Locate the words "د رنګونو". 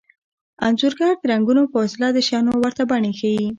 1.21-1.61